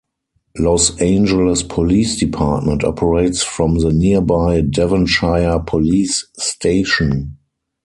[0.55, 7.37] Los Angeles Police Department operates from the nearby Devonshire Police Station.